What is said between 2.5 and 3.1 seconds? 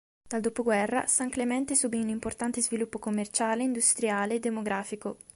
sviluppo